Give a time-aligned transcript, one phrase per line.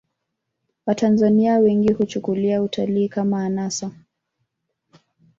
[0.85, 3.91] watanzania wengi huchukulia utalii kama anasa